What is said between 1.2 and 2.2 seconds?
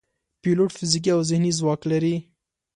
ذهني ځواک لري.